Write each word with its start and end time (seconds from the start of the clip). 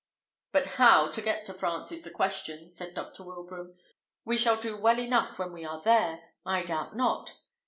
"But 0.51 0.65
how 0.81 1.09
to 1.11 1.21
get 1.21 1.45
to 1.45 1.53
France 1.53 1.91
is 1.91 2.03
the 2.03 2.09
question," 2.09 2.69
said 2.69 2.95
Dr. 2.95 3.21
Wilbraham: 3.21 3.77
"we 4.25 4.35
shall 4.35 4.57
do 4.57 4.75
well 4.75 4.97
enough 4.97 5.37
when 5.37 5.53
we 5.53 5.63
are 5.63 5.79
there, 5.79 6.23
I 6.43 6.63
doubt 6.63 6.95
not. 6.95 7.37